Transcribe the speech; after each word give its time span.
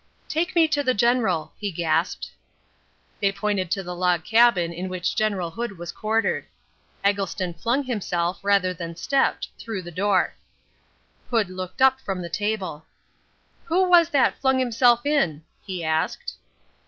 "Take 0.27 0.55
me 0.55 0.67
to 0.69 0.81
the 0.81 0.95
General!" 0.95 1.53
he 1.59 1.69
gasped. 1.71 2.31
They 3.19 3.31
pointed 3.31 3.69
to 3.69 3.83
the 3.83 3.93
log 3.93 4.25
cabin 4.25 4.73
in 4.73 4.89
which 4.89 5.15
General 5.15 5.51
Hood 5.51 5.77
was 5.77 5.91
quartered. 5.91 6.47
Eggleston 7.03 7.53
flung 7.53 7.83
himself, 7.83 8.39
rather 8.41 8.73
than 8.73 8.95
stepped, 8.95 9.49
through 9.59 9.83
the 9.83 9.91
door. 9.91 10.33
Hood 11.29 11.51
looked 11.51 11.83
up 11.83 11.99
from 11.99 12.23
the 12.23 12.29
table. 12.29 12.83
"Who 13.65 13.87
was 13.87 14.09
that 14.09 14.39
flung 14.41 14.57
himself 14.57 15.05
in?" 15.05 15.43
he 15.67 15.83
asked. 15.83 16.33